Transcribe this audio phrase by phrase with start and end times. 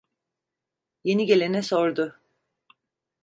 [1.03, 2.07] Yeni gelene sordu: